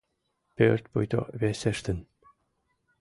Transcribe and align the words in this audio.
Пӧрт 0.55 0.83
пуйто 0.91 1.21
весештын. 1.41 1.99